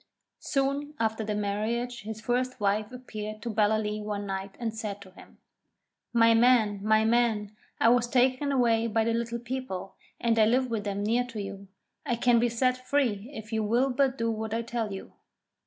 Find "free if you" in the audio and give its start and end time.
12.87-13.63